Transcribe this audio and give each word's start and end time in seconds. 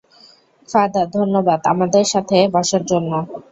Father, 0.69 1.07
ধন্যবাদ 1.15 1.59
আমাদের 1.73 2.05
সাথে 2.13 2.37
বসার 2.53 2.83
জন্য। 2.85 3.11